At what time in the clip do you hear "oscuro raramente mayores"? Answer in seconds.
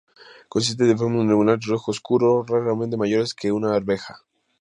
1.91-3.35